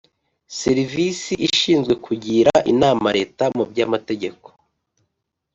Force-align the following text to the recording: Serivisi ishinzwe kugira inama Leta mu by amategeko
Serivisi 0.59 1.33
ishinzwe 1.47 1.93
kugira 2.05 2.53
inama 2.71 3.07
Leta 3.17 3.43
mu 3.57 3.63
by 3.69 3.79
amategeko 3.85 4.47